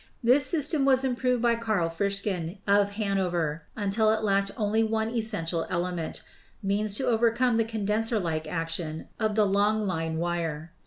[0.23, 5.67] This system was improved by Carl Frischen, of Hanover, until it lacked only one essential
[5.69, 6.23] element—
[6.63, 10.71] means to overcome the condenser like action of the long line wire.